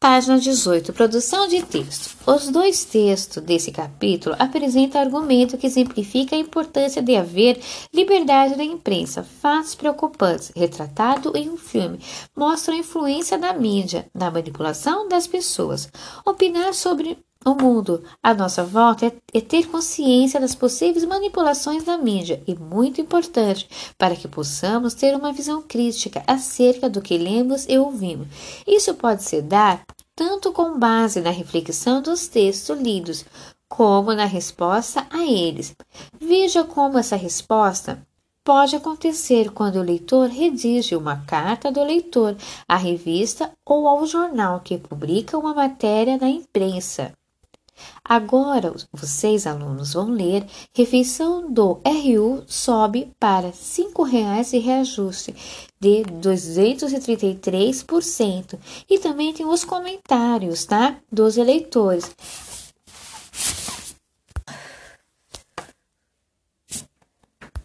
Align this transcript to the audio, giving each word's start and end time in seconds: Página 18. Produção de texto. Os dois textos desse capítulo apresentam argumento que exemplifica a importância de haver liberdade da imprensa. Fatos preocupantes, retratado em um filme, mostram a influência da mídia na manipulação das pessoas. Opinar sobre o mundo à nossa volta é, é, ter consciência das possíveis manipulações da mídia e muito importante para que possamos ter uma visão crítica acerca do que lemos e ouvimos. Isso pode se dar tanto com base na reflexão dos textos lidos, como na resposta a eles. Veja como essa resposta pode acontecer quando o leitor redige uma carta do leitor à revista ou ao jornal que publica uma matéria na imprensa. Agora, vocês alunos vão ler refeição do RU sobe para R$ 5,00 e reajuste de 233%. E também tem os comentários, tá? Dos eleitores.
Página 0.00 0.38
18. 0.38 0.92
Produção 0.92 1.48
de 1.48 1.60
texto. 1.60 2.16
Os 2.24 2.50
dois 2.50 2.84
textos 2.84 3.42
desse 3.42 3.72
capítulo 3.72 4.36
apresentam 4.38 5.00
argumento 5.00 5.58
que 5.58 5.66
exemplifica 5.66 6.36
a 6.36 6.38
importância 6.38 7.02
de 7.02 7.16
haver 7.16 7.60
liberdade 7.92 8.54
da 8.54 8.62
imprensa. 8.62 9.24
Fatos 9.24 9.74
preocupantes, 9.74 10.52
retratado 10.54 11.36
em 11.36 11.50
um 11.50 11.56
filme, 11.56 11.98
mostram 12.36 12.76
a 12.76 12.78
influência 12.78 13.36
da 13.36 13.52
mídia 13.52 14.08
na 14.14 14.30
manipulação 14.30 15.08
das 15.08 15.26
pessoas. 15.26 15.88
Opinar 16.24 16.74
sobre 16.74 17.18
o 17.48 17.54
mundo 17.54 18.04
à 18.22 18.34
nossa 18.34 18.64
volta 18.64 19.06
é, 19.06 19.12
é, 19.32 19.40
ter 19.40 19.66
consciência 19.66 20.38
das 20.38 20.54
possíveis 20.54 21.04
manipulações 21.04 21.84
da 21.84 21.96
mídia 21.96 22.42
e 22.46 22.54
muito 22.54 23.00
importante 23.00 23.68
para 23.96 24.14
que 24.14 24.28
possamos 24.28 24.94
ter 24.94 25.14
uma 25.14 25.32
visão 25.32 25.62
crítica 25.62 26.22
acerca 26.26 26.88
do 26.88 27.00
que 27.00 27.18
lemos 27.18 27.66
e 27.68 27.78
ouvimos. 27.78 28.28
Isso 28.66 28.94
pode 28.94 29.22
se 29.22 29.42
dar 29.42 29.84
tanto 30.14 30.52
com 30.52 30.78
base 30.78 31.20
na 31.20 31.30
reflexão 31.30 32.02
dos 32.02 32.26
textos 32.28 32.78
lidos, 32.78 33.24
como 33.68 34.12
na 34.14 34.24
resposta 34.24 35.06
a 35.10 35.24
eles. 35.24 35.74
Veja 36.18 36.64
como 36.64 36.98
essa 36.98 37.16
resposta 37.16 38.02
pode 38.48 38.74
acontecer 38.74 39.52
quando 39.52 39.76
o 39.76 39.82
leitor 39.82 40.28
redige 40.30 40.96
uma 40.96 41.22
carta 41.26 41.70
do 41.70 41.84
leitor 41.84 42.34
à 42.66 42.76
revista 42.76 43.52
ou 43.62 43.86
ao 43.86 44.06
jornal 44.06 44.60
que 44.60 44.78
publica 44.78 45.36
uma 45.36 45.52
matéria 45.52 46.16
na 46.16 46.30
imprensa. 46.30 47.12
Agora, 48.04 48.72
vocês 48.92 49.46
alunos 49.46 49.94
vão 49.94 50.10
ler 50.10 50.44
refeição 50.74 51.50
do 51.52 51.80
RU 51.84 52.42
sobe 52.46 53.12
para 53.18 53.48
R$ 53.48 53.52
5,00 53.52 54.54
e 54.54 54.58
reajuste 54.58 55.34
de 55.80 56.02
233%. 56.20 58.58
E 58.88 58.98
também 58.98 59.32
tem 59.32 59.46
os 59.46 59.64
comentários, 59.64 60.64
tá? 60.64 60.96
Dos 61.10 61.36
eleitores. 61.36 62.08